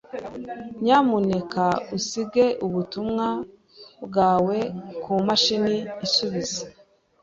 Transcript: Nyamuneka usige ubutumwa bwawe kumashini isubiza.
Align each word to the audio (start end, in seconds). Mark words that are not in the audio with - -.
Nyamuneka 0.83 1.65
usige 1.97 2.45
ubutumwa 2.65 3.27
bwawe 4.05 4.57
kumashini 5.01 5.75
isubiza. 6.05 6.61